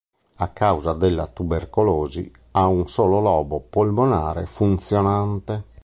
A 0.37 0.47
causa 0.51 0.93
della 0.93 1.27
tubercolosi 1.27 2.31
ha 2.53 2.65
un 2.65 2.87
solo 2.87 3.19
lobo 3.19 3.59
polmonare 3.59 4.47
funzionante. 4.47 5.65